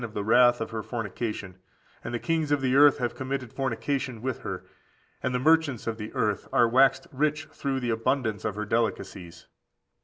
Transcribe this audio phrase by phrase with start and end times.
[0.01, 0.89] For all nations have drunk of the wine of the wrath of her
[1.21, 1.55] fornication,
[2.03, 4.65] and the kings of the earth have committed fornication with her,
[5.21, 9.45] and the merchants of the earth are waxed rich through the abundance of her delicacies.